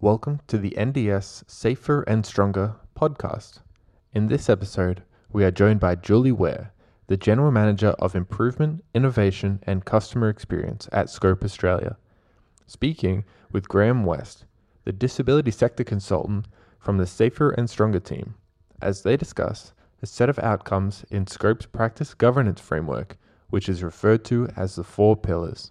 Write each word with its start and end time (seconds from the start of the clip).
Welcome 0.00 0.40
to 0.48 0.58
the 0.58 0.72
NDS 0.72 1.48
Safer 1.48 2.02
and 2.02 2.26
Stronger 2.26 2.74
podcast. 2.98 3.60
In 4.12 4.26
this 4.26 4.50
episode, 4.50 5.04
we 5.32 5.44
are 5.44 5.52
joined 5.52 5.78
by 5.78 5.94
Julie 5.94 6.32
Ware, 6.32 6.72
the 7.06 7.16
General 7.16 7.52
Manager 7.52 7.90
of 8.00 8.16
Improvement, 8.16 8.84
Innovation 8.92 9.62
and 9.62 9.84
Customer 9.84 10.28
Experience 10.28 10.88
at 10.90 11.08
Scope 11.08 11.44
Australia, 11.44 11.96
speaking 12.66 13.24
with 13.52 13.68
Graeme 13.68 14.04
West, 14.04 14.44
the 14.82 14.92
Disability 14.92 15.52
Sector 15.52 15.84
Consultant 15.84 16.48
from 16.80 16.98
the 16.98 17.06
Safer 17.06 17.52
and 17.52 17.70
Stronger 17.70 18.00
team, 18.00 18.34
as 18.82 19.04
they 19.04 19.16
discuss 19.16 19.74
a 20.02 20.06
set 20.06 20.28
of 20.28 20.40
outcomes 20.40 21.04
in 21.08 21.28
Scope's 21.28 21.66
practice 21.66 22.14
governance 22.14 22.60
framework, 22.60 23.16
which 23.48 23.68
is 23.68 23.84
referred 23.84 24.24
to 24.24 24.48
as 24.56 24.74
the 24.74 24.84
four 24.84 25.16
pillars. 25.16 25.70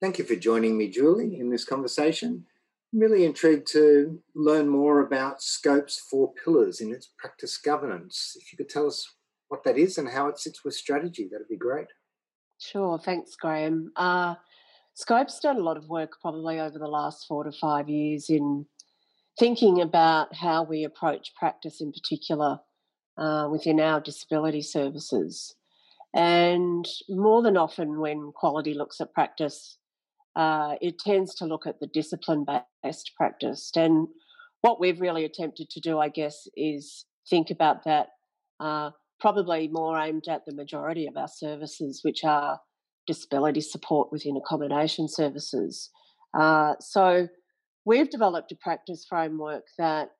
Thank 0.00 0.18
you 0.18 0.24
for 0.24 0.36
joining 0.36 0.78
me, 0.78 0.88
Julie, 0.88 1.38
in 1.38 1.50
this 1.50 1.66
conversation. 1.66 2.46
Really 2.92 3.24
intrigued 3.24 3.66
to 3.72 4.20
learn 4.34 4.68
more 4.68 5.00
about 5.00 5.42
Scope's 5.42 6.00
four 6.10 6.32
pillars 6.42 6.80
in 6.80 6.92
its 6.92 7.10
practice 7.18 7.58
governance. 7.58 8.34
If 8.40 8.52
you 8.52 8.56
could 8.56 8.70
tell 8.70 8.86
us 8.86 9.06
what 9.48 9.62
that 9.64 9.76
is 9.76 9.98
and 9.98 10.08
how 10.08 10.28
it 10.28 10.38
sits 10.38 10.64
with 10.64 10.74
strategy, 10.74 11.28
that'd 11.30 11.48
be 11.48 11.56
great. 11.56 11.88
Sure, 12.58 12.98
thanks, 12.98 13.36
Graeme. 13.36 13.90
Uh, 13.94 14.34
Scope's 14.94 15.38
done 15.38 15.58
a 15.58 15.62
lot 15.62 15.76
of 15.76 15.88
work 15.88 16.12
probably 16.20 16.58
over 16.58 16.78
the 16.78 16.88
last 16.88 17.26
four 17.28 17.44
to 17.44 17.52
five 17.52 17.88
years 17.88 18.28
in 18.28 18.66
thinking 19.38 19.80
about 19.80 20.34
how 20.34 20.64
we 20.64 20.82
approach 20.84 21.34
practice 21.38 21.80
in 21.80 21.92
particular 21.92 22.58
uh, 23.16 23.48
within 23.50 23.78
our 23.80 24.00
disability 24.00 24.62
services. 24.62 25.54
And 26.14 26.86
more 27.08 27.42
than 27.42 27.56
often, 27.56 28.00
when 28.00 28.32
quality 28.34 28.74
looks 28.74 29.00
at 29.00 29.12
practice, 29.14 29.77
uh, 30.38 30.76
it 30.80 31.00
tends 31.00 31.34
to 31.34 31.44
look 31.44 31.66
at 31.66 31.80
the 31.80 31.88
discipline 31.88 32.46
based 32.84 33.10
practice. 33.16 33.72
And 33.74 34.06
what 34.60 34.80
we've 34.80 35.00
really 35.00 35.24
attempted 35.24 35.68
to 35.70 35.80
do, 35.80 35.98
I 35.98 36.08
guess, 36.08 36.46
is 36.56 37.06
think 37.28 37.50
about 37.50 37.84
that 37.84 38.06
uh, 38.60 38.90
probably 39.20 39.68
more 39.70 39.98
aimed 39.98 40.28
at 40.30 40.42
the 40.46 40.54
majority 40.54 41.08
of 41.08 41.16
our 41.16 41.28
services, 41.28 42.00
which 42.04 42.22
are 42.22 42.60
disability 43.06 43.60
support 43.60 44.12
within 44.12 44.36
accommodation 44.36 45.08
services. 45.08 45.90
Uh, 46.38 46.74
so 46.78 47.26
we've 47.84 48.10
developed 48.10 48.52
a 48.52 48.56
practice 48.62 49.04
framework 49.08 49.64
that 49.76 50.10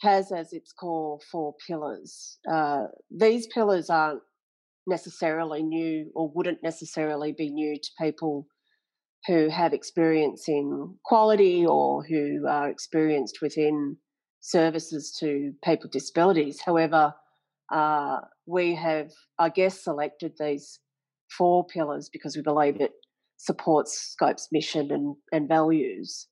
has 0.00 0.32
as 0.32 0.54
its 0.54 0.72
core 0.72 1.18
four 1.30 1.54
pillars. 1.66 2.38
Uh, 2.50 2.84
these 3.10 3.46
pillars 3.48 3.90
aren't 3.90 4.22
necessarily 4.86 5.62
new 5.62 6.10
or 6.14 6.30
wouldn't 6.34 6.62
necessarily 6.62 7.34
be 7.36 7.50
new 7.50 7.76
to 7.76 7.90
people 8.00 8.46
who 9.26 9.48
have 9.48 9.72
experience 9.72 10.48
in 10.48 10.94
quality 11.04 11.66
or 11.66 12.04
who 12.04 12.46
are 12.48 12.68
experienced 12.68 13.38
within 13.42 13.96
services 14.40 15.16
to 15.18 15.52
people 15.64 15.84
with 15.84 15.92
disabilities. 15.92 16.60
However, 16.64 17.14
uh, 17.72 18.18
we 18.46 18.74
have, 18.76 19.10
I 19.38 19.48
guess, 19.48 19.82
selected 19.82 20.32
these 20.38 20.78
four 21.36 21.66
pillars 21.66 22.08
because 22.12 22.36
we 22.36 22.42
believe 22.42 22.80
it 22.80 22.92
supports 23.38 23.98
Scope's 24.12 24.48
mission 24.52 24.92
and, 24.92 25.16
and 25.32 25.48
values. 25.48 26.28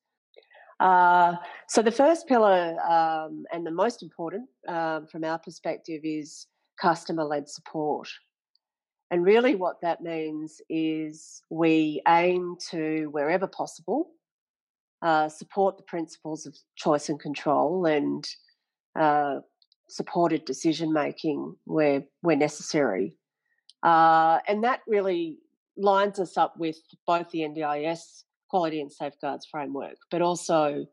Uh, 0.80 1.34
so, 1.68 1.82
the 1.82 1.92
first 1.92 2.26
pillar 2.26 2.76
um, 2.82 3.44
and 3.52 3.64
the 3.66 3.70
most 3.70 4.02
important 4.02 4.48
um, 4.68 5.06
from 5.10 5.24
our 5.24 5.38
perspective 5.38 6.00
is 6.04 6.46
customer 6.80 7.24
led 7.24 7.48
support. 7.48 8.08
And 9.10 9.24
really, 9.24 9.54
what 9.54 9.80
that 9.82 10.00
means 10.00 10.60
is 10.68 11.42
we 11.50 12.02
aim 12.08 12.56
to, 12.70 13.08
wherever 13.10 13.46
possible, 13.46 14.10
uh, 15.02 15.28
support 15.28 15.76
the 15.76 15.82
principles 15.82 16.46
of 16.46 16.56
choice 16.76 17.08
and 17.08 17.20
control 17.20 17.84
and 17.84 18.26
uh, 18.98 19.40
supported 19.88 20.44
decision 20.44 20.92
making 20.92 21.54
where, 21.64 22.04
where 22.22 22.36
necessary. 22.36 23.14
Uh, 23.82 24.38
and 24.48 24.64
that 24.64 24.80
really 24.86 25.38
lines 25.76 26.18
us 26.18 26.36
up 26.36 26.54
with 26.58 26.78
both 27.06 27.30
the 27.30 27.40
NDIS 27.40 28.22
quality 28.48 28.80
and 28.80 28.90
safeguards 28.90 29.46
framework, 29.50 29.96
but 30.10 30.22
also 30.22 30.86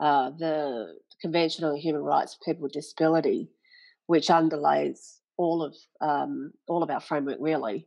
uh, 0.00 0.30
the 0.30 0.94
Convention 1.20 1.64
on 1.64 1.76
Human 1.76 2.02
Rights 2.02 2.34
of 2.34 2.40
People 2.40 2.64
with 2.64 2.72
Disability, 2.72 3.48
which 4.06 4.26
underlays 4.26 5.18
all 5.36 5.62
of 5.62 5.74
um, 6.00 6.52
all 6.68 6.82
of 6.82 6.90
our 6.90 7.00
framework 7.00 7.38
really. 7.40 7.86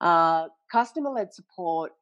Uh, 0.00 0.48
customer 0.70 1.10
led 1.10 1.32
support 1.32 1.92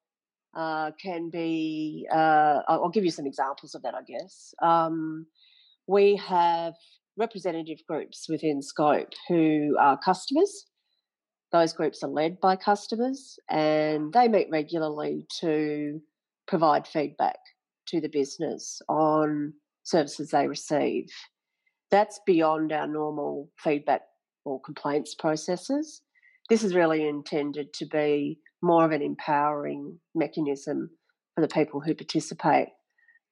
uh, 0.54 0.90
can 1.02 1.30
be. 1.30 2.06
Uh, 2.12 2.60
I'll 2.68 2.88
give 2.88 3.04
you 3.04 3.10
some 3.10 3.26
examples 3.26 3.74
of 3.74 3.82
that. 3.82 3.94
I 3.94 4.02
guess 4.02 4.54
um, 4.62 5.26
we 5.86 6.16
have 6.16 6.74
representative 7.16 7.78
groups 7.86 8.26
within 8.28 8.62
Scope 8.62 9.12
who 9.28 9.76
are 9.78 9.98
customers. 9.98 10.66
Those 11.52 11.72
groups 11.72 12.02
are 12.02 12.10
led 12.10 12.40
by 12.40 12.56
customers, 12.56 13.38
and 13.48 14.12
they 14.12 14.28
meet 14.28 14.48
regularly 14.50 15.26
to 15.40 16.00
provide 16.46 16.86
feedback 16.86 17.38
to 17.88 18.00
the 18.00 18.08
business 18.08 18.80
on 18.88 19.52
services 19.82 20.30
they 20.30 20.46
receive. 20.46 21.06
That's 21.90 22.20
beyond 22.24 22.72
our 22.72 22.86
normal 22.86 23.50
feedback 23.58 24.02
or 24.44 24.60
complaints 24.60 25.14
processes. 25.14 26.02
This 26.48 26.64
is 26.64 26.74
really 26.74 27.06
intended 27.06 27.72
to 27.74 27.86
be 27.86 28.38
more 28.62 28.84
of 28.84 28.92
an 28.92 29.02
empowering 29.02 29.98
mechanism 30.14 30.90
for 31.34 31.40
the 31.40 31.48
people 31.48 31.80
who 31.80 31.94
participate. 31.94 32.68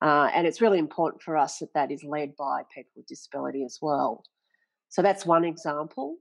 Uh, 0.01 0.31
and 0.35 0.47
it's 0.47 0.61
really 0.61 0.79
important 0.79 1.23
for 1.23 1.37
us 1.37 1.59
that 1.59 1.75
that 1.75 1.91
is 1.91 2.05
led 2.05 2.37
by 2.37 2.63
people 2.75 2.93
with 2.97 3.07
disability 3.07 3.65
as 3.65 3.79
well. 3.83 4.23
So 4.89 5.03
that's 5.03 5.27
one 5.27 5.45
example. 5.45 6.17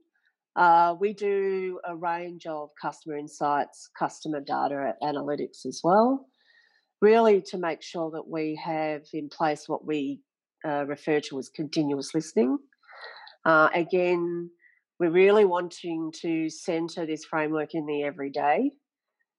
Uh, 0.56 0.96
we 0.98 1.12
do 1.12 1.78
a 1.86 1.94
range 1.94 2.44
of 2.46 2.70
customer 2.82 3.16
insights, 3.16 3.88
customer 3.96 4.40
data 4.40 4.94
analytics 5.02 5.64
as 5.64 5.80
well, 5.84 6.26
really 7.00 7.40
to 7.40 7.58
make 7.58 7.80
sure 7.80 8.10
that 8.10 8.28
we 8.28 8.60
have 8.62 9.02
in 9.12 9.28
place 9.28 9.68
what 9.68 9.86
we 9.86 10.20
uh, 10.66 10.84
refer 10.86 11.20
to 11.20 11.38
as 11.38 11.48
continuous 11.48 12.12
listening. 12.14 12.58
Uh, 13.44 13.68
again, 13.72 14.50
we're 14.98 15.10
really 15.10 15.44
wanting 15.44 16.12
to 16.22 16.50
centre 16.50 17.06
this 17.06 17.24
framework 17.24 17.74
in 17.74 17.86
the 17.86 18.02
everyday. 18.02 18.72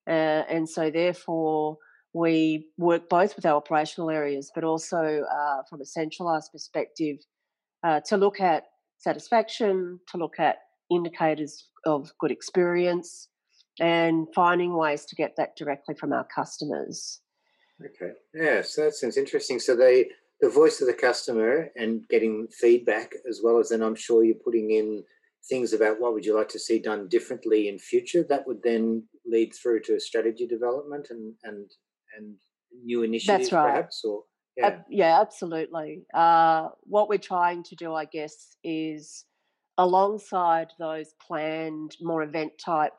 Uh, 0.08 0.44
and 0.50 0.68
so, 0.68 0.90
therefore, 0.90 1.78
we 2.14 2.68
work 2.78 3.10
both 3.10 3.36
with 3.36 3.46
our 3.46 3.56
operational 3.56 4.10
areas, 4.10 4.52
but 4.56 4.64
also 4.64 4.98
uh, 4.98 5.62
from 5.70 5.82
a 5.82 5.86
centralised 5.86 6.52
perspective 6.52 7.18
uh, 7.84 8.00
to 8.08 8.18
look 8.18 8.40
at 8.40 8.64
satisfaction, 8.98 10.00
to 10.12 10.18
look 10.18 10.40
at 10.40 10.58
indicators 10.90 11.68
of 11.86 12.12
good 12.20 12.32
experience, 12.32 13.30
and 13.80 14.28
finding 14.34 14.76
ways 14.76 15.06
to 15.06 15.16
get 15.16 15.36
that 15.38 15.56
directly 15.56 15.96
from 15.96 16.12
our 16.12 16.26
customers. 16.34 17.22
Okay. 17.86 18.14
Yeah, 18.34 18.62
so 18.62 18.86
that 18.86 18.96
sounds 18.96 19.18
interesting. 19.18 19.60
So 19.60 19.76
they 19.76 20.10
the 20.42 20.50
voice 20.50 20.82
of 20.82 20.88
the 20.88 20.94
customer 20.94 21.70
and 21.76 22.08
getting 22.10 22.48
feedback 22.48 23.14
as 23.28 23.42
well 23.44 23.60
as 23.60 23.70
then 23.70 23.82
I'm 23.82 23.96
sure 23.96 24.24
you're 24.24 24.36
putting 24.36 24.72
in 24.72 25.04
things 25.50 25.74
about 25.74 26.00
what 26.00 26.14
would 26.14 26.26
you 26.26 26.36
like 26.36 26.50
to 26.50 26.60
see 26.60 26.80
done 26.80 27.08
differently 27.10 27.68
in 27.68 27.80
future 27.80 28.24
that 28.30 28.48
would 28.48 28.62
then 28.64 29.04
lead 29.26 29.54
through 29.54 29.82
to 29.82 30.00
strategy 30.00 30.48
development 30.48 31.08
and 31.10 31.34
and 31.44 31.72
and 32.16 32.36
new 32.84 33.04
initiatives 33.04 33.50
That's 33.50 33.52
right. 33.52 33.72
perhaps 33.74 34.04
or 34.06 34.24
yeah, 34.58 34.68
uh, 34.68 34.80
yeah 34.90 35.20
absolutely 35.20 36.04
uh, 36.14 36.70
what 36.84 37.10
we're 37.10 37.18
trying 37.18 37.64
to 37.64 37.76
do 37.76 37.94
i 37.94 38.06
guess 38.06 38.56
is 38.64 39.26
alongside 39.78 40.68
those 40.80 41.14
planned 41.26 41.96
more 42.02 42.24
event 42.24 42.54
type 42.64 42.94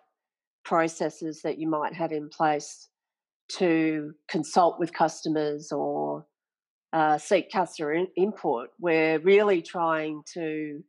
processes 0.64 1.40
that 1.42 1.58
you 1.58 1.68
might 1.68 1.94
have 1.94 2.12
in 2.12 2.28
place 2.28 2.88
to 3.48 4.12
consult 4.28 4.78
with 4.78 4.92
customers 4.92 5.72
or 5.72 6.26
uh, 6.92 7.18
seek 7.18 7.50
customer 7.52 7.92
in- 7.92 8.08
input 8.16 8.68
we're 8.80 9.18
really 9.20 9.62
trying 9.62 10.22
to 10.34 10.82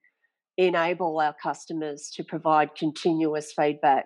enable 0.57 1.19
our 1.19 1.35
customers 1.41 2.11
to 2.15 2.23
provide 2.23 2.75
continuous 2.75 3.53
feedback. 3.53 4.05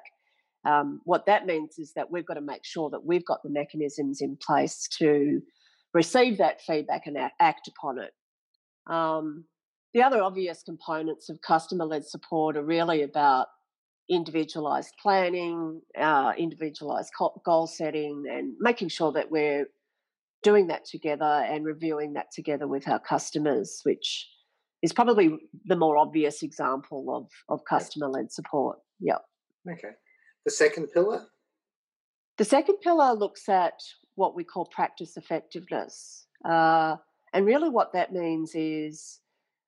Um, 0.66 1.02
what 1.04 1.26
that 1.28 1.46
means 1.46 1.78
is 1.78 1.94
that 1.96 2.12
we've 2.12 2.26
got 2.26 2.36
to 2.36 2.42
make 2.42 2.66
sure 2.66 2.90
that 2.90 3.06
we've 3.06 3.26
got 3.26 3.44
the 3.44 3.50
mechanisms 3.50 4.22
in 4.22 4.38
place 4.46 4.88
to 5.00 5.42
receive 5.94 6.38
that 6.38 6.62
feedback 6.62 7.04
and 7.06 7.18
act 7.40 7.68
upon 7.68 8.00
it. 8.00 8.12
Um, 8.92 9.46
the 9.94 10.04
other 10.04 10.22
obvious 10.22 10.62
components 10.64 11.30
of 11.30 11.40
customer 11.42 11.86
led 11.86 12.06
support 12.06 12.58
are 12.58 12.64
really 12.64 13.02
about 13.04 13.48
individualized 14.10 14.94
planning, 15.02 15.82
uh, 16.00 16.34
individualized 16.38 17.12
goal 17.46 17.68
setting, 17.68 18.24
and 18.30 18.54
making 18.60 18.90
sure 18.90 19.12
that 19.14 19.32
we're 19.32 19.68
doing 20.44 20.68
that 20.68 20.86
together 20.86 21.26
and 21.50 21.66
reviewing 21.66 22.14
that 22.14 22.28
together 22.32 22.68
with 22.68 22.88
our 22.88 23.00
customers, 23.00 23.80
which 23.84 24.28
is 24.86 24.94
probably 24.94 25.28
the 25.72 25.76
more 25.84 25.98
obvious 25.98 26.38
example 26.50 27.02
of, 27.18 27.26
of 27.54 27.60
customer 27.74 28.08
led 28.16 28.32
support. 28.32 28.78
Yep. 29.10 29.22
Okay. 29.74 29.94
The 30.46 30.52
second 30.52 30.86
pillar? 30.94 31.20
The 32.38 32.46
second 32.46 32.78
pillar 32.86 33.12
looks 33.14 33.50
at 33.50 33.78
what 34.22 34.36
we 34.38 34.44
call 34.44 34.66
practice 34.80 35.14
effectiveness. 35.22 36.28
Uh, 36.54 36.96
And 37.36 37.46
really, 37.46 37.70
what 37.70 37.92
that 37.94 38.14
means 38.14 38.52
is 38.56 39.20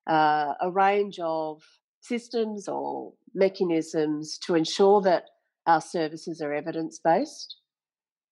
uh, 0.09 0.53
a 0.67 0.69
range 0.71 1.17
of 1.19 1.61
systems 1.99 2.69
or 2.75 3.13
mechanisms 3.33 4.25
to 4.45 4.55
ensure 4.55 5.01
that 5.09 5.23
our 5.65 5.81
services 5.81 6.41
are 6.41 6.53
evidence 6.61 6.95
based, 7.03 7.49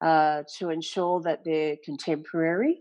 uh, 0.09 0.43
to 0.57 0.69
ensure 0.69 1.17
that 1.27 1.41
they're 1.43 1.77
contemporary. 1.83 2.75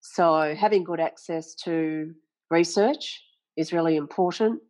So, 0.00 0.24
having 0.64 0.82
good 0.90 1.02
access 1.10 1.54
to 1.64 2.12
research 2.50 3.22
is 3.56 3.72
really 3.72 3.96
important, 3.96 4.60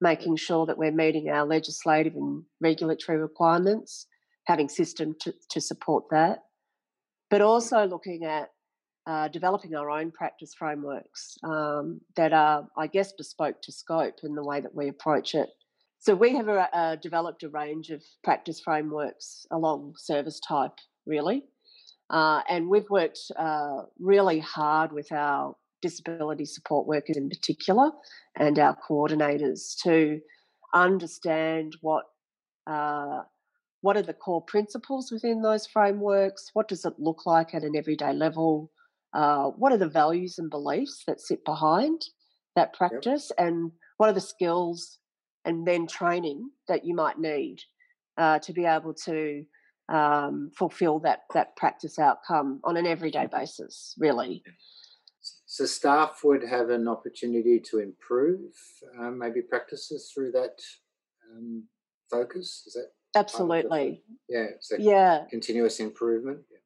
making 0.00 0.36
sure 0.36 0.66
that 0.66 0.78
we're 0.78 0.92
meeting 0.92 1.28
our 1.28 1.46
legislative 1.46 2.14
and 2.14 2.42
regulatory 2.60 3.18
requirements, 3.18 4.06
having 4.46 4.68
systems 4.68 5.16
to, 5.20 5.34
to 5.50 5.60
support 5.60 6.04
that, 6.10 6.38
but 7.30 7.40
also 7.40 7.84
looking 7.84 8.24
at 8.24 8.48
uh, 9.06 9.28
developing 9.28 9.74
our 9.74 9.90
own 9.90 10.10
practice 10.10 10.52
frameworks 10.54 11.36
um, 11.42 12.00
that 12.16 12.32
are, 12.32 12.66
I 12.76 12.86
guess, 12.86 13.12
bespoke 13.12 13.62
to 13.62 13.72
scope 13.72 14.16
in 14.22 14.34
the 14.34 14.44
way 14.44 14.60
that 14.60 14.74
we 14.74 14.88
approach 14.88 15.34
it. 15.34 15.48
So 15.98 16.14
we 16.14 16.36
have 16.36 16.48
a, 16.48 16.68
uh, 16.76 16.96
developed 16.96 17.42
a 17.42 17.48
range 17.48 17.90
of 17.90 18.02
practice 18.22 18.60
frameworks 18.60 19.46
along 19.50 19.94
service 19.96 20.40
type, 20.46 20.74
really. 21.06 21.44
Uh, 22.10 22.42
and 22.48 22.68
we've 22.68 22.88
worked 22.90 23.18
uh, 23.36 23.82
really 23.98 24.40
hard 24.40 24.92
with 24.92 25.10
our 25.10 25.56
disability 25.80 26.44
support 26.44 26.86
workers 26.86 27.16
in 27.16 27.28
particular 27.28 27.90
and 28.36 28.58
our 28.58 28.76
coordinators 28.88 29.76
to 29.82 30.20
understand 30.74 31.74
what 31.80 32.04
uh, 32.66 33.22
what 33.80 33.96
are 33.96 34.02
the 34.02 34.12
core 34.12 34.42
principles 34.42 35.10
within 35.10 35.42
those 35.42 35.66
frameworks 35.66 36.50
what 36.52 36.68
does 36.68 36.84
it 36.84 36.94
look 36.98 37.26
like 37.26 37.54
at 37.54 37.64
an 37.64 37.76
everyday 37.76 38.12
level 38.12 38.70
uh, 39.14 39.44
what 39.44 39.72
are 39.72 39.78
the 39.78 39.88
values 39.88 40.38
and 40.38 40.50
beliefs 40.50 41.04
that 41.06 41.20
sit 41.20 41.44
behind 41.44 42.02
that 42.56 42.74
practice 42.74 43.32
yep. 43.38 43.48
and 43.48 43.72
what 43.96 44.10
are 44.10 44.14
the 44.14 44.20
skills 44.20 44.98
and 45.44 45.66
then 45.66 45.86
training 45.86 46.50
that 46.66 46.84
you 46.84 46.94
might 46.94 47.18
need 47.18 47.58
uh, 48.18 48.38
to 48.40 48.52
be 48.52 48.64
able 48.64 48.92
to 48.92 49.44
um, 49.88 50.50
fulfill 50.56 50.98
that 50.98 51.20
that 51.32 51.56
practice 51.56 51.98
outcome 51.98 52.60
on 52.64 52.76
an 52.76 52.86
everyday 52.86 53.26
basis 53.26 53.94
really 53.98 54.42
so 55.58 55.66
staff 55.66 56.20
would 56.22 56.44
have 56.44 56.70
an 56.70 56.86
opportunity 56.86 57.58
to 57.58 57.80
improve 57.80 58.52
um, 58.96 59.18
maybe 59.18 59.42
practices 59.42 60.08
through 60.14 60.30
that 60.30 60.60
um, 61.32 61.64
focus. 62.08 62.62
Is 62.64 62.74
that 62.74 63.18
absolutely? 63.18 64.04
Yeah. 64.28 64.50
So 64.60 64.76
yeah. 64.78 65.24
Continuous 65.28 65.80
improvement. 65.80 66.42
Yeah. 66.48 66.58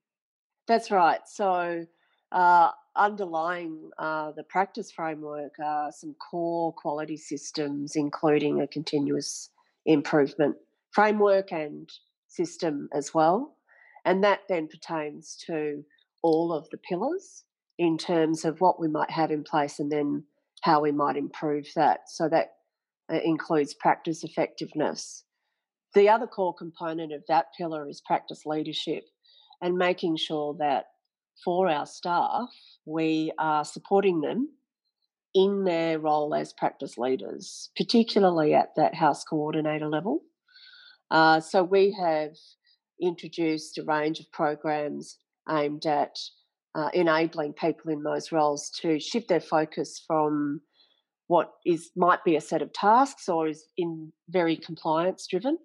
That's 0.69 0.91
right. 0.91 1.21
So 1.25 1.87
uh, 2.33 2.71
underlying 2.94 3.89
uh, 3.97 4.33
the 4.33 4.43
practice 4.43 4.91
framework 4.91 5.55
are 5.65 5.91
some 5.91 6.15
core 6.31 6.75
quality 6.75 7.17
systems, 7.17 7.97
including 7.97 8.61
a 8.61 8.67
continuous 8.67 9.49
improvement 9.87 10.56
framework 10.91 11.50
and 11.50 11.88
system 12.29 12.91
as 12.93 13.15
well. 13.15 13.56
And 14.05 14.23
that 14.23 14.41
then 14.50 14.69
pertains 14.69 15.43
to 15.47 15.83
all 16.23 16.53
of 16.53 16.69
the 16.69 16.77
pillars 16.77 17.45
in 17.79 17.99
terms 17.99 18.45
of 18.45 18.61
what 18.61 18.81
we 18.81 18.89
might 18.89 19.11
have 19.11 19.31
in 19.31 19.43
place 19.43 19.79
and 19.79 19.91
then 19.91 20.25
how 20.63 20.81
we 20.81 20.93
might 20.93 21.17
improve 21.17 21.67
that. 21.75 22.01
So 22.09 22.29
that 22.29 22.53
uh, 23.13 23.19
includes 23.25 23.75
practice 23.75 24.25
effectiveness. 24.25 25.25
The 25.95 26.09
other 26.09 26.27
core 26.27 26.55
component 26.55 27.13
of 27.13 27.23
that 27.29 27.47
pillar 27.57 27.89
is 27.89 28.03
practice 28.07 28.43
leadership 28.47 29.05
and 29.61 29.77
making 29.77 30.17
sure 30.17 30.57
that 30.59 30.87
for 31.45 31.69
our 31.69 31.87
staff, 31.87 32.49
we 32.87 33.33
are 33.39 33.65
supporting 33.65 34.21
them 34.21 34.49
in 35.35 35.65
their 35.65 35.99
role 35.99 36.35
as 36.35 36.53
practice 36.53 36.99
leaders, 36.99 37.71
particularly 37.77 38.55
at 38.55 38.75
that 38.77 38.95
house 38.95 39.25
coordinator 39.25 39.89
level. 39.89 40.21
Uh, 41.11 41.41
so 41.41 41.63
we 41.63 41.97
have 41.99 42.33
introduced 43.01 43.79
a 43.79 43.83
range 43.83 44.21
of 44.21 44.31
programs 44.33 45.19
aimed 45.49 45.87
at 45.87 46.17
uh, 46.75 46.89
enabling 46.95 47.53
people 47.53 47.91
in 47.91 48.03
those 48.03 48.33
roles 48.33 48.71
to 48.81 48.99
shift 48.99 49.29
their 49.29 49.41
focus 49.41 50.03
from 50.07 50.61
what 51.27 51.53
is 51.65 51.91
might 51.97 52.25
be 52.25 52.37
a 52.37 52.41
set 52.41 52.63
of 52.63 52.73
tasks 52.73 53.29
or 53.29 53.49
is 53.49 53.65
in 53.77 54.13
very 54.29 54.57
compliance 54.57 55.27
driven 55.27 55.57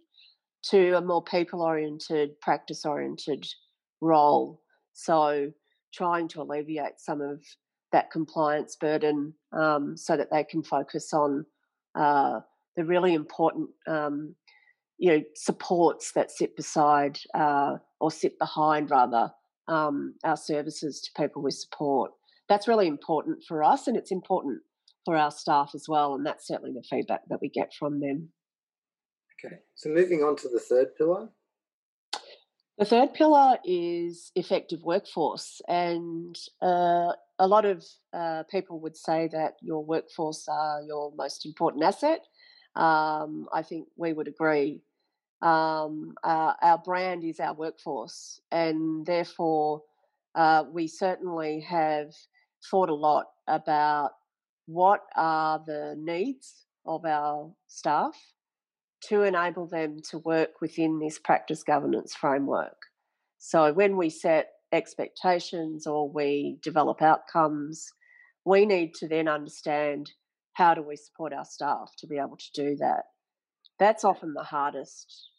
to 0.64 0.94
a 0.94 1.02
more 1.02 1.24
people 1.24 1.62
oriented 1.62 2.40
practice 2.42 2.86
oriented 2.86 3.46
role. 4.02 4.62
So 4.94 5.52
trying 5.94 6.28
to 6.30 6.42
alleviate 6.42 7.00
some 7.00 7.22
of 7.22 7.42
that 7.92 8.12
compliance 8.12 8.76
burden 8.76 9.34
um, 9.54 9.96
so 9.96 10.18
that 10.18 10.30
they 10.32 10.44
can 10.44 10.64
focus 10.64 11.14
on 11.14 11.46
uh, 11.96 12.42
the 12.76 12.84
really 12.84 13.14
important 13.14 13.70
um, 13.88 14.36
you 14.98 15.12
know 15.12 15.24
supports 15.36 16.12
that 16.14 16.32
sit 16.32 16.56
beside 16.56 17.18
uh, 17.34 17.78
or 18.00 18.12
sit 18.12 18.38
behind 18.40 18.92
rather 18.92 19.32
um, 19.68 20.16
our 20.24 20.38
services 20.38 21.02
to 21.02 21.22
people 21.22 21.42
with 21.42 21.56
support. 21.56 22.12
That's 22.50 22.68
really 22.68 22.88
important 22.88 23.44
for 23.48 23.64
us, 23.64 23.88
and 23.88 23.98
it's 23.98 24.12
important 24.12 24.62
for 25.06 25.16
our 25.16 25.32
staff 25.32 25.72
as 25.74 25.86
well. 25.88 26.16
And 26.16 26.26
that's 26.26 26.48
certainly 26.48 26.74
the 26.74 26.84
feedback 26.90 27.22
that 27.30 27.40
we 27.42 27.50
get 27.50 27.74
from 27.74 28.00
them. 28.00 28.30
Okay, 29.46 29.58
so 29.76 29.90
moving 29.90 30.24
on 30.24 30.36
to 30.38 30.50
the 30.50 30.60
third 30.60 30.96
pillar. 30.98 31.30
The 32.78 32.86
third 32.86 33.14
pillar 33.16 33.58
is 33.66 34.32
effective 34.36 34.84
workforce, 34.84 35.62
and 35.68 36.38
uh, 36.62 37.12
a 37.40 37.48
lot 37.48 37.66
of 37.66 37.84
uh, 38.14 38.44
people 38.50 38.80
would 38.82 38.96
say 38.96 39.28
that 39.32 39.54
your 39.62 39.84
workforce 39.84 40.48
are 40.48 40.82
your 40.84 41.12
most 41.16 41.46
important 41.46 41.84
asset. 41.84 42.22
Um, 42.76 43.48
I 43.52 43.64
think 43.64 43.88
we 43.96 44.14
would 44.14 44.28
agree 44.28 44.84
um, 45.42 46.14
uh, 46.24 46.54
our 46.62 46.78
brand 46.80 47.24
is 47.24 47.40
our 47.40 47.54
workforce, 47.54 48.40
and 48.52 49.06
therefore 49.06 49.84
uh, 50.36 50.64
we 50.72 50.88
certainly 50.88 51.62
have 51.62 52.14
thought 52.70 52.90
a 52.90 52.96
lot 52.96 53.26
about 53.48 54.12
what 54.66 55.02
are 55.16 55.62
the 55.66 55.96
needs 55.98 56.66
of 56.86 57.06
our 57.06 57.52
staff 57.68 58.16
to 59.10 59.24
enable 59.24 59.68
them 59.68 59.98
to 60.10 60.18
work 60.20 60.60
within 60.60 61.00
this 61.00 61.20
practice 61.20 61.64
governance 61.64 62.16
framework. 62.16 62.78
So 63.38 63.72
when 63.72 63.96
we 63.96 64.10
set 64.10 64.50
expectations 64.74 65.86
or 65.86 66.10
we 66.10 66.58
develop 66.64 67.02
outcomes, 67.02 67.88
we 68.44 68.66
need 68.66 68.94
to 68.96 69.08
then 69.08 69.28
understand 69.28 70.12
how 70.54 70.74
do 70.74 70.82
we 70.82 70.96
support 70.96 71.32
our 71.32 71.46
staff 71.46 71.92
to 72.00 72.08
be 72.08 72.18
able 72.18 72.38
to 72.38 72.52
do 72.54 72.76
that 72.78 73.04
that's 73.80 74.04
often 74.04 74.34
the 74.34 74.44
hardest 74.44 75.30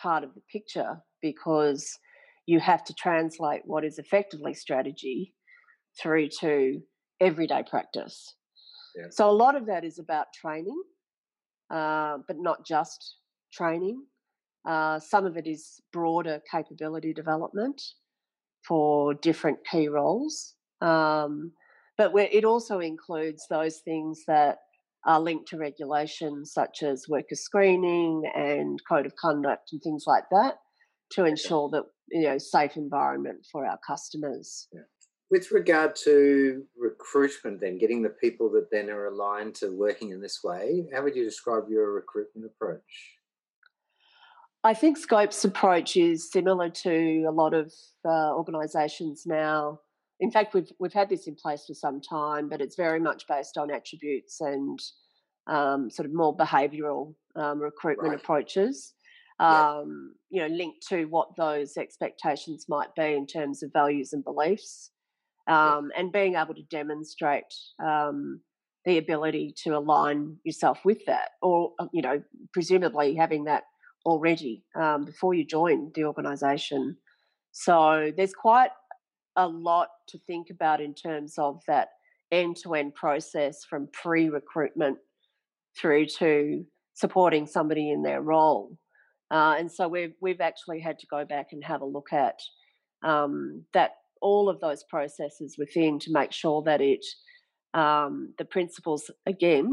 part 0.00 0.24
of 0.24 0.34
the 0.34 0.42
picture 0.52 0.98
because 1.20 1.98
you 2.46 2.60
have 2.60 2.84
to 2.84 2.94
translate 2.94 3.62
what 3.64 3.84
is 3.84 3.98
effectively 3.98 4.54
strategy 4.54 5.34
through 6.00 6.28
to 6.40 6.80
everyday 7.20 7.62
practice. 7.68 8.34
Yeah. 8.96 9.06
So 9.10 9.28
a 9.28 9.32
lot 9.32 9.56
of 9.56 9.66
that 9.66 9.84
is 9.84 9.98
about 9.98 10.26
training, 10.32 10.80
uh, 11.70 12.18
but 12.26 12.36
not 12.38 12.64
just 12.66 13.16
training. 13.52 14.04
Uh, 14.66 14.98
some 14.98 15.26
of 15.26 15.36
it 15.36 15.46
is 15.46 15.80
broader 15.92 16.40
capability 16.50 17.12
development 17.12 17.80
for 18.66 19.14
different 19.14 19.58
key 19.70 19.88
roles. 19.88 20.54
Um, 20.80 21.52
but 21.96 22.12
it 22.14 22.44
also 22.44 22.78
includes 22.78 23.46
those 23.50 23.78
things 23.78 24.22
that 24.26 24.58
are 25.06 25.20
linked 25.20 25.48
to 25.48 25.56
regulations 25.56 26.52
such 26.52 26.82
as 26.82 27.06
worker 27.08 27.34
screening 27.34 28.22
and 28.34 28.78
code 28.88 29.06
of 29.06 29.14
conduct 29.16 29.70
and 29.72 29.82
things 29.82 30.04
like 30.06 30.24
that 30.30 30.54
to 31.12 31.24
ensure 31.24 31.68
that 31.70 31.84
you 32.10 32.22
know 32.22 32.38
safe 32.38 32.76
environment 32.76 33.46
for 33.50 33.66
our 33.66 33.78
customers. 33.86 34.68
Yeah. 34.72 34.82
With 35.30 35.50
regard 35.50 35.94
to 36.04 36.64
recruitment, 36.76 37.60
then 37.60 37.78
getting 37.78 38.02
the 38.02 38.08
people 38.08 38.50
that 38.52 38.70
then 38.72 38.88
are 38.88 39.06
aligned 39.08 39.54
to 39.56 39.68
working 39.68 40.10
in 40.10 40.22
this 40.22 40.40
way, 40.42 40.88
how 40.92 41.02
would 41.02 41.14
you 41.14 41.24
describe 41.24 41.64
your 41.68 41.92
recruitment 41.92 42.46
approach? 42.46 42.80
I 44.64 44.72
think 44.72 44.96
Scope's 44.96 45.44
approach 45.44 45.96
is 45.96 46.32
similar 46.32 46.70
to 46.70 47.26
a 47.28 47.30
lot 47.30 47.52
of 47.52 47.72
uh, 48.06 48.34
organisations 48.34 49.24
now 49.26 49.80
in 50.20 50.30
fact, 50.30 50.54
we've 50.54 50.70
we've 50.78 50.92
had 50.92 51.08
this 51.08 51.26
in 51.26 51.34
place 51.34 51.64
for 51.66 51.74
some 51.74 52.00
time, 52.00 52.48
but 52.48 52.60
it's 52.60 52.76
very 52.76 53.00
much 53.00 53.26
based 53.28 53.56
on 53.56 53.70
attributes 53.70 54.40
and 54.40 54.78
um, 55.46 55.90
sort 55.90 56.06
of 56.06 56.14
more 56.14 56.36
behavioural 56.36 57.14
um, 57.36 57.60
recruitment 57.60 58.10
right. 58.10 58.20
approaches. 58.20 58.94
Um, 59.40 60.14
yeah. 60.30 60.42
You 60.42 60.48
know, 60.48 60.56
linked 60.56 60.86
to 60.88 61.04
what 61.04 61.36
those 61.36 61.76
expectations 61.76 62.66
might 62.68 62.94
be 62.96 63.14
in 63.14 63.26
terms 63.26 63.62
of 63.62 63.72
values 63.72 64.12
and 64.12 64.24
beliefs, 64.24 64.90
yeah. 65.46 65.76
Um, 65.76 65.90
and 65.96 66.12
being 66.12 66.34
able 66.34 66.54
to 66.54 66.62
demonstrate 66.62 67.54
um, 67.82 68.40
the 68.84 68.98
ability 68.98 69.54
to 69.64 69.76
align 69.76 70.38
yourself 70.44 70.80
with 70.84 71.04
that, 71.06 71.30
or 71.42 71.72
uh, 71.78 71.86
you 71.92 72.02
know, 72.02 72.20
presumably 72.52 73.14
having 73.14 73.44
that 73.44 73.62
already 74.04 74.64
um, 74.74 75.04
before 75.04 75.34
you 75.34 75.44
join 75.44 75.92
the 75.94 76.04
organisation. 76.04 76.96
So 77.52 78.10
there's 78.16 78.34
quite 78.34 78.70
a 79.38 79.46
lot 79.46 79.88
to 80.08 80.18
think 80.26 80.48
about 80.50 80.82
in 80.82 80.92
terms 80.92 81.34
of 81.38 81.62
that 81.66 81.88
end 82.30 82.56
to 82.62 82.74
end 82.74 82.94
process 82.94 83.64
from 83.64 83.88
pre 83.92 84.28
recruitment 84.28 84.98
through 85.80 86.06
to 86.06 86.64
supporting 86.94 87.46
somebody 87.46 87.90
in 87.90 88.02
their 88.02 88.20
role. 88.20 88.76
Uh, 89.30 89.54
and 89.58 89.70
so 89.70 89.88
we've 89.88 90.14
we've 90.20 90.40
actually 90.40 90.80
had 90.80 90.98
to 90.98 91.06
go 91.06 91.24
back 91.24 91.48
and 91.52 91.64
have 91.64 91.80
a 91.80 91.86
look 91.86 92.12
at 92.12 92.38
um, 93.02 93.64
that 93.72 93.92
all 94.20 94.48
of 94.48 94.60
those 94.60 94.84
processes 94.90 95.54
within 95.56 95.98
to 96.00 96.10
make 96.12 96.32
sure 96.32 96.62
that 96.62 96.80
it 96.80 97.04
um, 97.74 98.34
the 98.38 98.44
principles 98.44 99.10
again 99.26 99.72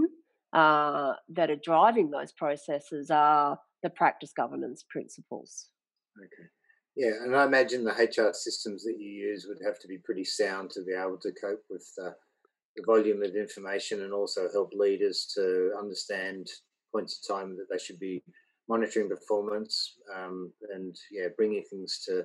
uh, 0.54 1.14
that 1.30 1.50
are 1.50 1.60
driving 1.64 2.12
those 2.12 2.32
processes 2.32 3.10
are 3.10 3.58
the 3.82 3.90
practice 3.90 4.32
governance 4.36 4.86
principles. 4.90 5.70
Okay. 6.18 6.50
Yeah, 6.96 7.12
and 7.24 7.36
I 7.36 7.44
imagine 7.44 7.84
the 7.84 7.92
HR 7.92 8.34
systems 8.34 8.84
that 8.86 8.98
you 8.98 9.10
use 9.10 9.46
would 9.48 9.60
have 9.66 9.80
to 9.80 9.88
be 9.88 9.98
pretty 9.98 10.24
sound 10.24 10.70
to 10.72 10.84
be 10.84 10.94
able 10.94 11.18
to 11.18 11.32
cope 11.34 11.64
with 11.70 11.88
uh, 12.02 12.12
the 12.75 12.84
volume 12.86 13.22
of 13.22 13.36
information 13.36 14.04
and 14.04 14.14
also 14.14 14.50
help 14.52 14.72
leaders 14.74 15.30
to 15.36 15.74
understand 15.78 16.50
points 16.94 17.20
of 17.20 17.36
time 17.36 17.58
that 17.58 17.68
they 17.70 17.78
should 17.78 18.00
be 18.00 18.24
monitoring 18.70 19.10
performance 19.10 19.96
um, 20.16 20.52
and 20.74 20.98
yeah, 21.12 21.28
bringing 21.38 21.64
things 21.64 22.04
to 22.06 22.24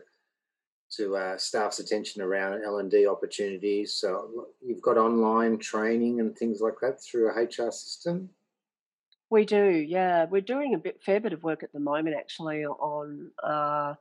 to 0.93 1.17
uh, 1.17 1.37
staff's 1.37 1.79
attention 1.79 2.21
around 2.21 2.65
L 2.65 2.79
and 2.79 2.91
D 2.91 3.07
opportunities. 3.07 3.95
So 3.95 4.47
you've 4.61 4.83
got 4.83 4.99
online 4.99 5.59
training 5.59 6.19
and 6.19 6.37
things 6.37 6.61
like 6.61 6.81
that 6.83 7.01
through 7.01 7.31
a 7.31 7.43
HR 7.43 7.71
system. 7.71 8.29
We 9.31 9.45
do, 9.45 9.65
yeah. 9.65 10.25
We're 10.25 10.41
doing 10.41 10.75
a 10.75 10.79
bit 10.79 11.01
fair 11.01 11.21
bit 11.21 11.33
of 11.33 11.45
work 11.45 11.63
at 11.63 11.73
the 11.73 11.79
moment, 11.79 12.17
actually, 12.19 12.65
on 12.65 13.31
uh, 13.41 13.95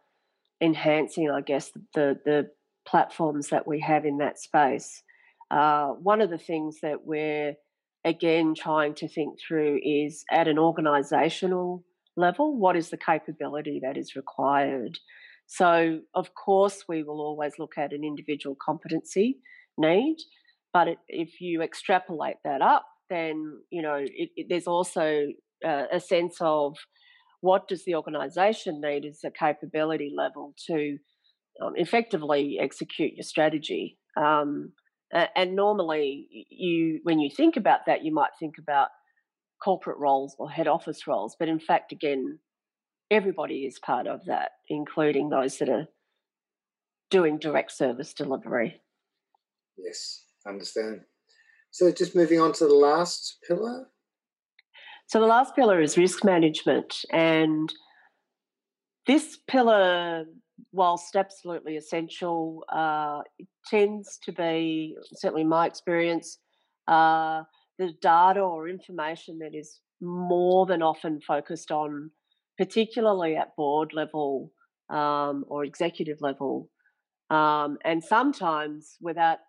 enhancing, 0.61 1.29
I 1.29 1.41
guess, 1.41 1.71
the 1.93 2.19
the 2.25 2.49
platforms 2.87 3.49
that 3.49 3.67
we 3.67 3.79
have 3.81 4.05
in 4.05 4.17
that 4.17 4.39
space. 4.39 5.03
Uh, 5.51 5.89
one 5.89 6.21
of 6.21 6.29
the 6.29 6.37
things 6.37 6.77
that 6.81 7.05
we're 7.05 7.55
again 8.05 8.53
trying 8.55 8.95
to 8.95 9.07
think 9.07 9.37
through 9.45 9.79
is 9.83 10.23
at 10.31 10.47
an 10.47 10.57
organisational 10.57 11.83
level, 12.15 12.57
what 12.57 12.75
is 12.75 12.89
the 12.89 12.97
capability 12.97 13.79
that 13.83 13.97
is 13.97 14.15
required? 14.15 14.99
So, 15.47 16.01
of 16.13 16.35
course, 16.35 16.83
we 16.87 17.01
will 17.03 17.21
always 17.21 17.53
look 17.57 17.77
at 17.77 17.91
an 17.91 18.03
individual 18.03 18.55
competency 18.63 19.39
need, 19.77 20.17
but 20.73 20.87
it, 20.89 20.97
if 21.07 21.41
you 21.41 21.63
extrapolate 21.63 22.37
that 22.43 22.61
up, 22.61 22.85
then 23.09 23.59
you 23.71 23.81
know 23.81 23.95
it, 23.95 24.29
it, 24.35 24.45
there's 24.49 24.67
also 24.67 25.27
uh, 25.65 25.85
a 25.91 25.99
sense 25.99 26.37
of 26.39 26.75
what 27.41 27.67
does 27.67 27.85
the 27.85 27.95
organisation 27.95 28.81
need 28.81 29.05
as 29.05 29.19
a 29.23 29.31
capability 29.31 30.11
level 30.15 30.53
to 30.67 30.97
um, 31.61 31.73
effectively 31.75 32.57
execute 32.59 33.13
your 33.15 33.23
strategy. 33.23 33.97
Um, 34.15 34.73
and 35.11 35.55
normally, 35.55 36.27
you 36.49 36.99
when 37.03 37.19
you 37.19 37.29
think 37.35 37.57
about 37.57 37.81
that, 37.87 38.05
you 38.05 38.13
might 38.13 38.29
think 38.39 38.55
about 38.59 38.89
corporate 39.63 39.97
roles 39.97 40.35
or 40.37 40.49
head 40.49 40.67
office 40.67 41.07
roles, 41.07 41.35
but 41.37 41.47
in 41.47 41.59
fact, 41.59 41.91
again, 41.91 42.39
everybody 43.09 43.65
is 43.65 43.79
part 43.79 44.05
of 44.05 44.25
that, 44.25 44.51
including 44.69 45.29
those 45.29 45.57
that 45.57 45.67
are 45.67 45.87
doing 47.09 47.39
direct 47.39 47.71
service 47.71 48.13
delivery. 48.13 48.81
Yes, 49.77 50.25
understand. 50.47 51.01
So, 51.71 51.91
just 51.91 52.15
moving 52.15 52.39
on 52.39 52.53
to 52.53 52.67
the 52.67 52.75
last 52.75 53.37
pillar. 53.47 53.87
So, 55.09 55.19
the 55.19 55.25
last 55.25 55.55
pillar 55.55 55.81
is 55.81 55.97
risk 55.97 56.23
management. 56.23 57.03
And 57.11 57.73
this 59.07 59.39
pillar, 59.47 60.25
whilst 60.71 61.15
absolutely 61.15 61.77
essential, 61.77 62.63
uh, 62.71 63.21
tends 63.65 64.19
to 64.25 64.31
be, 64.31 64.95
certainly 65.15 65.43
my 65.43 65.65
experience, 65.65 66.37
uh, 66.87 67.41
the 67.79 67.93
data 68.03 68.41
or 68.41 68.69
information 68.69 69.39
that 69.39 69.55
is 69.55 69.79
more 69.99 70.67
than 70.67 70.83
often 70.83 71.19
focused 71.21 71.71
on, 71.71 72.11
particularly 72.59 73.35
at 73.35 73.55
board 73.55 73.93
level 73.93 74.51
um, 74.91 75.43
or 75.47 75.65
executive 75.65 76.21
level, 76.21 76.69
um, 77.31 77.79
and 77.83 78.03
sometimes 78.03 78.97
without 79.01 79.39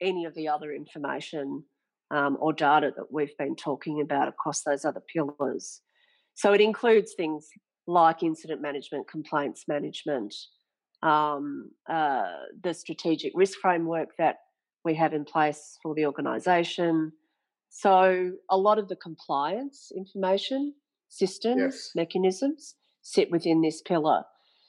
any 0.00 0.24
of 0.24 0.34
the 0.34 0.48
other 0.48 0.72
information 0.72 1.64
um, 2.10 2.36
or 2.40 2.52
data 2.52 2.92
that 2.96 3.06
we've 3.10 3.36
been 3.38 3.56
talking 3.56 4.00
about 4.00 4.28
across 4.28 4.62
those 4.62 4.84
other 4.84 5.02
pillars. 5.12 5.80
So 6.34 6.52
it 6.52 6.60
includes 6.60 7.14
things 7.16 7.48
like 7.86 8.22
incident 8.22 8.60
management, 8.60 9.08
complaints 9.08 9.64
management, 9.68 10.34
um, 11.02 11.70
uh, 11.88 12.24
the 12.62 12.74
strategic 12.74 13.32
risk 13.34 13.58
framework 13.60 14.10
that 14.18 14.36
we 14.84 14.94
have 14.94 15.12
in 15.12 15.24
place 15.24 15.78
for 15.82 15.94
the 15.94 16.06
organisation. 16.06 17.12
So 17.70 18.32
a 18.50 18.56
lot 18.56 18.78
of 18.78 18.88
the 18.88 18.96
compliance 18.96 19.90
information, 19.96 20.74
systems, 21.08 21.60
yes. 21.60 21.90
mechanisms 21.94 22.74
sit 23.02 23.30
within 23.30 23.60
this 23.62 23.82
pillar. 23.82 24.24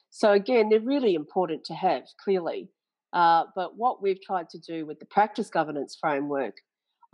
So 0.10 0.32
again, 0.32 0.70
they're 0.70 0.80
really 0.80 1.16
important 1.16 1.64
to 1.66 1.74
have 1.74 2.04
clearly. 2.24 2.70
Uh, 3.14 3.46
but 3.56 3.78
what 3.78 4.02
we've 4.02 4.22
tried 4.22 4.50
to 4.50 4.60
do 4.60 4.86
with 4.86 5.00
the 5.00 5.06
practice 5.06 5.50
governance 5.50 5.98
framework, 6.00 6.56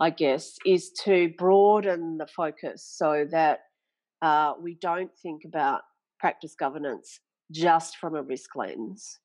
I 0.00 0.10
guess, 0.10 0.56
is 0.66 0.90
to 1.04 1.32
broaden 1.38 2.18
the 2.18 2.26
focus 2.26 2.84
so 2.86 3.26
that 3.30 3.60
uh, 4.22 4.54
we 4.60 4.74
don't 4.80 5.10
think 5.22 5.42
about 5.44 5.82
practice 6.18 6.54
governance 6.58 7.20
just 7.50 7.96
from 7.98 8.14
a 8.14 8.22
risk 8.22 8.56
lens. 8.56 9.18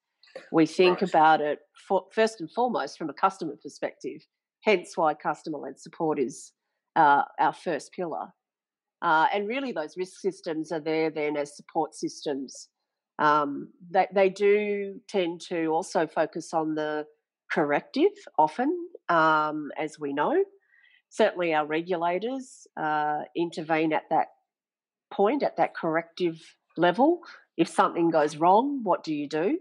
We 0.51 0.65
think 0.65 1.01
right. 1.01 1.09
about 1.09 1.41
it 1.41 1.59
for, 1.87 2.05
first 2.13 2.39
and 2.39 2.51
foremost 2.51 2.97
from 2.97 3.09
a 3.09 3.13
customer 3.13 3.55
perspective, 3.61 4.21
hence 4.63 4.95
why 4.95 5.15
customer 5.15 5.57
led 5.57 5.79
support 5.79 6.19
is 6.19 6.51
uh, 6.95 7.23
our 7.39 7.53
first 7.53 7.91
pillar. 7.93 8.27
Uh, 9.01 9.27
and 9.33 9.47
really, 9.47 9.71
those 9.71 9.95
risk 9.97 10.19
systems 10.19 10.71
are 10.71 10.79
there 10.79 11.09
then 11.09 11.37
as 11.37 11.55
support 11.55 11.95
systems 11.95 12.69
um, 13.19 13.67
they, 13.91 14.07
they 14.13 14.29
do 14.29 15.01
tend 15.07 15.41
to 15.49 15.67
also 15.67 16.07
focus 16.07 16.53
on 16.53 16.73
the 16.73 17.05
corrective 17.51 18.11
often, 18.37 18.73
um, 19.09 19.71
as 19.77 19.99
we 19.99 20.13
know. 20.13 20.43
Certainly, 21.09 21.53
our 21.53 21.65
regulators 21.65 22.67
uh, 22.77 23.21
intervene 23.35 23.93
at 23.93 24.03
that 24.09 24.27
point, 25.11 25.43
at 25.43 25.57
that 25.57 25.75
corrective 25.75 26.39
level. 26.77 27.21
If 27.57 27.67
something 27.67 28.09
goes 28.11 28.37
wrong, 28.37 28.81
what 28.83 29.03
do 29.03 29.13
you 29.13 29.27
do? 29.27 29.59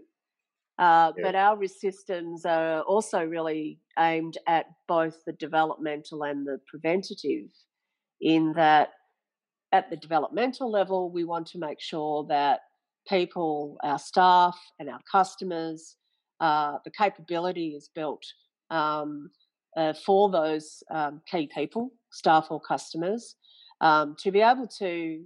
Uh, 0.77 1.11
yeah. 1.17 1.23
But 1.23 1.35
our 1.35 1.57
risk 1.57 1.79
systems 1.79 2.45
are 2.45 2.81
also 2.81 3.25
really 3.25 3.79
aimed 3.97 4.37
at 4.47 4.65
both 4.87 5.25
the 5.25 5.33
developmental 5.33 6.23
and 6.23 6.47
the 6.47 6.59
preventative, 6.67 7.49
in 8.21 8.53
that 8.55 8.89
at 9.71 9.89
the 9.89 9.97
developmental 9.97 10.71
level, 10.71 11.11
we 11.11 11.23
want 11.23 11.47
to 11.47 11.59
make 11.59 11.81
sure 11.81 12.25
that 12.29 12.61
people, 13.07 13.77
our 13.83 13.99
staff, 13.99 14.57
and 14.79 14.89
our 14.89 14.99
customers. 15.11 15.95
Uh, 16.39 16.77
the 16.85 16.91
capability 16.91 17.75
is 17.75 17.89
built 17.93 18.23
um, 18.69 19.29
uh, 19.77 19.93
for 19.93 20.31
those 20.31 20.83
um, 20.91 21.21
key 21.29 21.49
people, 21.53 21.91
staff 22.11 22.47
or 22.49 22.59
customers, 22.59 23.35
um, 23.81 24.15
to 24.19 24.31
be 24.31 24.41
able 24.41 24.67
to 24.79 25.23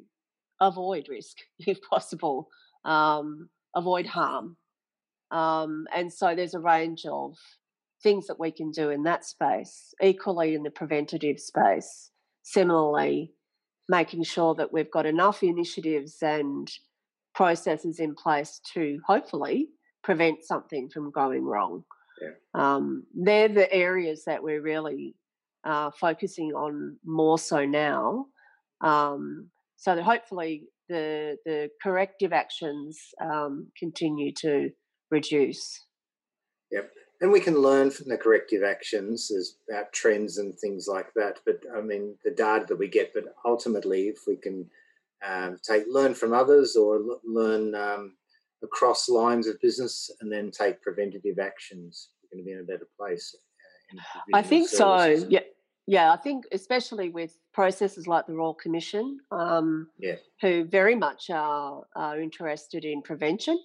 avoid 0.61 1.07
risk 1.09 1.37
if 1.59 1.79
possible, 1.89 2.47
um, 2.85 3.49
avoid 3.75 4.05
harm. 4.05 4.57
Um, 5.31 5.85
and 5.95 6.13
so 6.13 6.35
there's 6.35 6.53
a 6.53 6.59
range 6.59 7.05
of 7.09 7.35
things 8.03 8.27
that 8.27 8.39
we 8.39 8.51
can 8.51 8.71
do 8.71 8.89
in 8.89 9.03
that 9.03 9.25
space, 9.25 9.93
equally 10.01 10.53
in 10.53 10.63
the 10.63 10.69
preventative 10.69 11.39
space. 11.39 12.11
Similarly, 12.43 13.31
making 13.89 14.23
sure 14.23 14.53
that 14.55 14.73
we've 14.73 14.91
got 14.91 15.05
enough 15.05 15.41
initiatives 15.41 16.17
and 16.21 16.69
processes 17.33 17.99
in 17.99 18.13
place 18.15 18.59
to 18.73 18.99
hopefully 19.07 19.69
prevent 20.03 20.43
something 20.43 20.89
from 20.93 21.11
going 21.11 21.45
wrong. 21.45 21.83
Yeah. 22.23 22.31
Um, 22.53 23.05
they're 23.13 23.49
the 23.49 23.71
areas 23.71 24.23
that 24.25 24.41
we're 24.41 24.61
really 24.61 25.15
uh, 25.63 25.91
focusing 25.91 26.51
on 26.51 26.97
more 27.05 27.37
so 27.37 27.65
now. 27.65 28.27
Um, 28.81 29.49
so 29.77 29.95
that 29.95 30.03
hopefully 30.03 30.67
the 30.89 31.37
the 31.45 31.69
corrective 31.81 32.33
actions 32.33 32.99
um, 33.21 33.67
continue 33.77 34.31
to 34.39 34.69
reduce. 35.11 35.85
Yep, 36.71 36.91
and 37.21 37.31
we 37.31 37.39
can 37.39 37.57
learn 37.57 37.91
from 37.91 38.09
the 38.09 38.17
corrective 38.17 38.63
actions 38.63 39.31
as 39.31 39.55
about 39.69 39.93
trends 39.93 40.37
and 40.37 40.57
things 40.57 40.87
like 40.87 41.13
that. 41.15 41.39
But 41.45 41.61
I 41.75 41.81
mean, 41.81 42.15
the 42.23 42.31
data 42.31 42.65
that 42.67 42.79
we 42.79 42.87
get. 42.87 43.13
But 43.13 43.35
ultimately, 43.45 44.07
if 44.07 44.19
we 44.27 44.35
can 44.35 44.69
um, 45.25 45.57
take 45.63 45.85
learn 45.89 46.13
from 46.13 46.33
others 46.33 46.75
or 46.75 46.95
l- 46.97 47.21
learn 47.25 47.75
um, 47.75 48.13
across 48.63 49.09
lines 49.09 49.47
of 49.47 49.59
business 49.61 50.09
and 50.21 50.31
then 50.31 50.51
take 50.51 50.81
preventative 50.81 51.39
actions 51.39 52.09
we're 52.23 52.37
going 52.37 52.43
to 52.43 52.45
be 52.45 52.53
in 52.53 52.59
a 52.59 52.63
better 52.63 52.87
place 52.97 53.35
uh, 53.97 54.19
i 54.33 54.41
think 54.41 54.67
so 54.67 55.05
yeah 55.29 55.39
yeah 55.85 56.11
i 56.11 56.17
think 56.17 56.45
especially 56.51 57.09
with 57.09 57.37
processes 57.53 58.07
like 58.07 58.25
the 58.27 58.33
royal 58.33 58.53
commission 58.53 59.19
um, 59.31 59.87
yeah. 59.99 60.15
who 60.41 60.63
very 60.65 60.95
much 60.95 61.29
are, 61.29 61.83
are 61.95 62.19
interested 62.19 62.85
in 62.85 63.01
prevention 63.01 63.59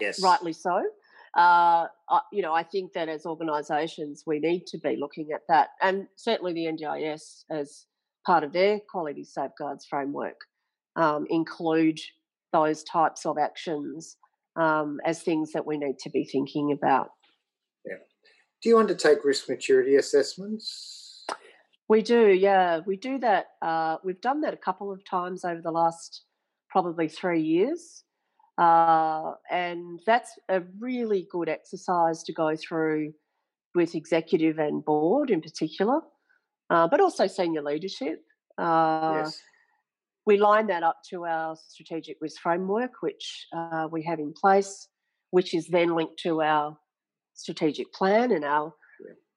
yes. 0.00 0.22
rightly 0.22 0.52
so 0.52 0.82
uh, 1.36 1.86
you 2.32 2.40
know, 2.40 2.54
I 2.54 2.62
think 2.62 2.94
that 2.94 3.10
as 3.10 3.26
organisations, 3.26 4.24
we 4.26 4.38
need 4.38 4.66
to 4.68 4.78
be 4.78 4.96
looking 4.96 5.32
at 5.32 5.42
that, 5.48 5.70
and 5.82 6.06
certainly 6.16 6.54
the 6.54 6.64
NDIS 6.64 7.44
as 7.50 7.84
part 8.24 8.42
of 8.42 8.52
their 8.52 8.80
quality 8.90 9.22
safeguards 9.22 9.84
framework 9.84 10.40
um, 10.96 11.26
include 11.28 12.00
those 12.64 12.82
types 12.84 13.26
of 13.26 13.36
actions 13.38 14.16
um, 14.56 14.98
as 15.04 15.22
things 15.22 15.52
that 15.52 15.66
we 15.66 15.76
need 15.76 15.98
to 16.00 16.10
be 16.10 16.24
thinking 16.24 16.72
about. 16.72 17.10
Yeah. 17.84 17.98
Do 18.62 18.68
you 18.68 18.78
undertake 18.78 19.24
risk 19.24 19.48
maturity 19.48 19.96
assessments? 19.96 21.24
We 21.88 22.02
do, 22.02 22.28
yeah. 22.28 22.80
We 22.86 22.96
do 22.96 23.18
that. 23.18 23.46
Uh, 23.62 23.96
we've 24.02 24.20
done 24.20 24.40
that 24.40 24.54
a 24.54 24.56
couple 24.56 24.90
of 24.90 25.00
times 25.08 25.44
over 25.44 25.60
the 25.62 25.70
last 25.70 26.24
probably 26.68 27.08
three 27.08 27.42
years. 27.42 28.02
Uh, 28.58 29.32
and 29.50 30.00
that's 30.06 30.32
a 30.48 30.62
really 30.80 31.28
good 31.30 31.48
exercise 31.48 32.22
to 32.24 32.32
go 32.32 32.56
through 32.56 33.12
with 33.74 33.94
executive 33.94 34.58
and 34.58 34.84
board 34.84 35.30
in 35.30 35.42
particular, 35.42 36.00
uh, 36.70 36.88
but 36.88 37.00
also 37.00 37.26
senior 37.26 37.62
leadership. 37.62 38.22
Uh, 38.58 39.22
yes. 39.24 39.38
We 40.26 40.38
line 40.38 40.66
that 40.68 40.82
up 40.82 40.98
to 41.10 41.24
our 41.24 41.56
strategic 41.68 42.16
risk 42.20 42.40
framework, 42.40 42.90
which 43.00 43.46
uh, 43.56 43.86
we 43.90 44.02
have 44.04 44.18
in 44.18 44.32
place, 44.32 44.88
which 45.30 45.54
is 45.54 45.68
then 45.68 45.94
linked 45.94 46.18
to 46.20 46.42
our 46.42 46.76
strategic 47.34 47.92
plan 47.92 48.32
and 48.32 48.44
our 48.44 48.72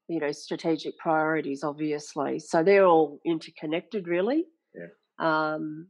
you 0.08 0.19
know 0.19 0.31
strategic 0.31 0.98
priorities 0.98 1.63
obviously 1.63 2.39
so 2.39 2.63
they're 2.63 2.86
all 2.86 3.19
interconnected 3.25 4.08
really 4.08 4.46
yeah. 4.74 4.88
um, 5.53 5.86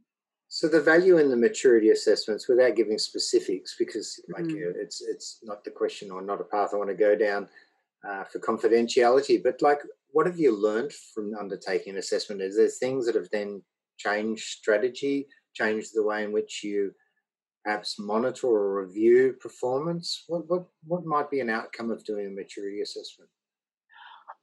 so 0.52 0.66
the 0.66 0.80
value 0.80 1.18
in 1.18 1.30
the 1.30 1.36
maturity 1.36 1.90
assessments, 1.90 2.48
without 2.48 2.74
giving 2.74 2.98
specifics, 2.98 3.76
because 3.78 4.20
like 4.34 4.46
mm. 4.46 4.72
it's 4.74 5.00
it's 5.00 5.38
not 5.44 5.62
the 5.62 5.70
question 5.70 6.10
or 6.10 6.20
not 6.22 6.40
a 6.40 6.44
path 6.44 6.70
I 6.72 6.76
want 6.76 6.90
to 6.90 6.96
go 6.96 7.14
down 7.14 7.48
uh, 8.06 8.24
for 8.24 8.40
confidentiality. 8.40 9.40
But 9.40 9.62
like, 9.62 9.78
what 10.10 10.26
have 10.26 10.40
you 10.40 10.52
learned 10.60 10.92
from 10.92 11.36
undertaking 11.38 11.92
an 11.92 12.00
assessment? 12.00 12.42
Is 12.42 12.56
there 12.56 12.66
things 12.66 13.06
that 13.06 13.14
have 13.14 13.30
then 13.30 13.62
changed 14.00 14.44
strategy, 14.44 15.26
change 15.54 15.90
the 15.92 16.02
way 16.02 16.24
in 16.24 16.32
which 16.32 16.62
you 16.64 16.92
perhaps 17.64 17.98
monitor 17.98 18.46
or 18.46 18.84
review 18.84 19.34
performance? 19.40 20.24
What 20.28 20.48
what 20.48 20.64
what 20.86 21.04
might 21.04 21.30
be 21.30 21.40
an 21.40 21.50
outcome 21.50 21.90
of 21.90 22.04
doing 22.04 22.26
a 22.26 22.30
maturity 22.30 22.80
assessment? 22.80 23.30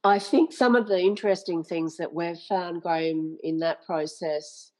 I 0.04 0.18
think 0.18 0.52
some 0.52 0.76
of 0.76 0.86
the 0.86 1.00
interesting 1.00 1.64
things 1.64 1.96
that 1.96 2.14
we've 2.14 2.38
found, 2.48 2.82
Graeme, 2.82 3.36
in 3.42 3.58
that 3.60 3.84
process 3.84 4.70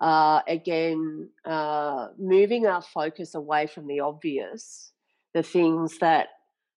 are 0.00 0.42
again, 0.48 1.28
uh, 1.44 2.08
moving 2.18 2.66
our 2.66 2.82
focus 2.82 3.34
away 3.34 3.66
from 3.66 3.86
the 3.86 4.00
obvious, 4.00 4.92
the 5.34 5.42
things 5.42 5.98
that 5.98 6.28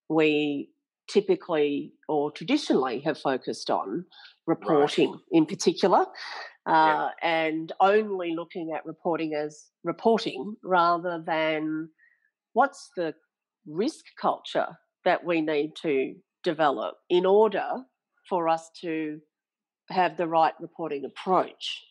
we 0.09 0.69
typically 1.09 1.93
or 2.07 2.31
traditionally 2.31 2.99
have 2.99 3.17
focused 3.17 3.69
on, 3.69 4.05
reporting 4.45 5.11
right. 5.11 5.19
in 5.31 5.45
particular, 5.45 6.05
uh, 6.65 7.09
yeah. 7.21 7.45
and 7.47 7.71
only 7.79 8.33
looking 8.35 8.71
at 8.75 8.85
reporting 8.85 9.33
as 9.33 9.65
reporting 9.83 10.55
rather 10.63 11.21
than 11.25 11.89
what's 12.53 12.89
the 12.95 13.13
risk 13.67 14.05
culture 14.19 14.67
that 15.05 15.23
we 15.23 15.41
need 15.41 15.73
to 15.81 16.13
develop 16.43 16.95
in 17.09 17.25
order 17.25 17.67
for 18.29 18.47
us 18.47 18.69
to 18.81 19.19
have 19.89 20.17
the 20.17 20.27
right 20.27 20.53
reporting 20.59 21.05
approach. 21.05 21.83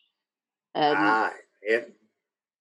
Um, 0.74 0.94
ah, 0.96 1.30
yeah. 1.66 1.80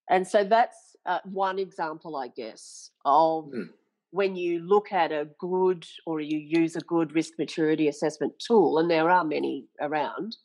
And 0.10 0.28
so 0.28 0.44
that's 0.44 0.78
uh, 1.06 1.20
one 1.24 1.58
example, 1.58 2.18
I 2.18 2.28
guess, 2.36 2.92
of 3.06 3.46
mm. 3.46 3.70
when 4.12 4.36
you 4.36 4.60
look 4.60 4.92
at 4.92 5.12
a 5.12 5.30
good 5.40 5.86
or 6.06 6.20
you 6.20 6.38
use 6.38 6.76
a 6.76 6.82
good 6.82 7.16
risk 7.16 7.34
maturity 7.40 7.88
assessment 7.88 8.34
tool, 8.46 8.78
and 8.78 8.92
there 8.92 9.10
are 9.10 9.24
many 9.24 9.68
around, 9.80 10.36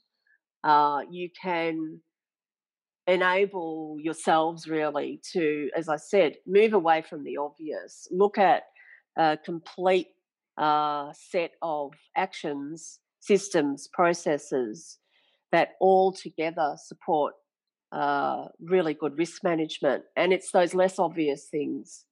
uh, 0.64 1.00
you 1.10 1.28
can 1.40 2.00
enable 3.06 3.96
yourselves 4.00 4.66
really 4.66 5.20
to, 5.32 5.70
as 5.76 5.88
I 5.88 5.96
said, 5.96 6.34
move 6.46 6.72
away 6.72 7.02
from 7.08 7.22
the 7.22 7.36
obvious, 7.36 8.08
look 8.10 8.36
at 8.36 8.64
a 9.16 9.38
complete 9.42 10.08
uh, 10.58 11.12
set 11.12 11.52
of 11.62 11.92
actions, 12.16 12.98
systems, 13.20 13.88
processes 13.92 14.98
that 15.52 15.70
all 15.80 16.12
together 16.12 16.74
support 16.76 17.34
uh, 17.92 18.46
really 18.60 18.94
good 18.94 19.16
risk 19.16 19.44
management. 19.44 20.02
And 20.16 20.32
it's 20.32 20.50
those 20.50 20.74
less 20.74 20.98
obvious 20.98 21.46
things, 21.50 22.04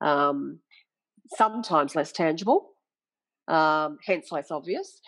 um, 0.00 0.58
sometimes 1.36 1.96
less 1.96 2.12
tangible, 2.12 2.72
um, 3.48 3.98
hence 4.06 4.30
less 4.30 4.50
obvious, 4.50 5.00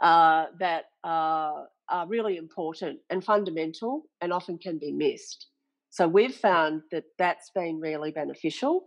uh, 0.00 0.46
that 0.58 0.84
uh, 1.02 1.64
are 1.92 2.08
really 2.08 2.36
important 2.36 2.98
and 3.10 3.22
fundamental 3.22 4.04
and 4.20 4.32
often 4.32 4.58
can 4.58 4.78
be 4.78 4.90
missed. 4.90 5.46
So 5.90 6.08
we've 6.08 6.34
found 6.34 6.82
that 6.90 7.04
that's 7.18 7.50
been 7.54 7.78
really 7.78 8.10
beneficial 8.10 8.84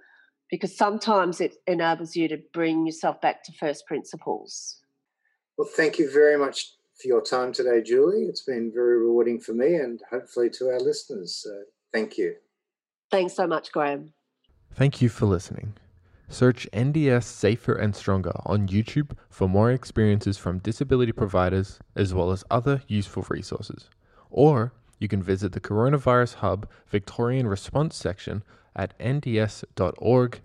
because 0.49 0.75
sometimes 0.75 1.39
it 1.39 1.55
enables 1.67 2.15
you 2.15 2.27
to 2.27 2.37
bring 2.51 2.85
yourself 2.85 3.21
back 3.21 3.43
to 3.43 3.53
first 3.53 3.85
principles. 3.85 4.81
Well, 5.57 5.69
thank 5.75 5.99
you 5.99 6.11
very 6.11 6.37
much 6.37 6.73
for 6.99 7.07
your 7.07 7.21
time 7.21 7.53
today, 7.53 7.81
Julie. 7.83 8.23
It's 8.23 8.43
been 8.43 8.71
very 8.73 8.97
rewarding 8.97 9.39
for 9.39 9.53
me 9.53 9.75
and 9.75 10.01
hopefully 10.09 10.49
to 10.57 10.69
our 10.69 10.79
listeners. 10.79 11.35
So 11.35 11.51
thank 11.93 12.17
you. 12.17 12.35
Thanks 13.11 13.35
so 13.35 13.45
much, 13.45 13.71
Graeme. 13.71 14.13
Thank 14.73 15.01
you 15.01 15.09
for 15.09 15.25
listening. 15.25 15.73
Search 16.27 16.67
NDS 16.73 17.23
Safer 17.23 17.73
and 17.73 17.95
Stronger 17.95 18.33
on 18.45 18.67
YouTube 18.67 19.11
for 19.29 19.47
more 19.47 19.71
experiences 19.71 20.37
from 20.37 20.59
disability 20.59 21.11
providers 21.11 21.79
as 21.95 22.13
well 22.13 22.31
as 22.31 22.43
other 22.49 22.81
useful 22.87 23.25
resources. 23.29 23.89
Or 24.29 24.73
you 24.99 25.07
can 25.07 25.21
visit 25.21 25.51
the 25.51 25.59
Coronavirus 25.59 26.35
Hub 26.35 26.67
Victorian 26.87 27.47
Response 27.47 27.95
section 27.95 28.43
at 28.75 28.97
nds.org.au. 28.99 30.39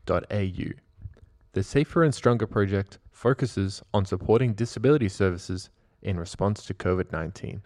The 1.53 1.62
Safer 1.62 2.05
and 2.05 2.14
Stronger 2.14 2.47
project 2.47 2.99
focuses 3.11 3.83
on 3.93 4.05
supporting 4.05 4.53
disability 4.53 5.09
services 5.09 5.71
in 6.03 6.19
response 6.19 6.64
to 6.66 6.75
COVID 6.75 7.12
19. 7.12 7.62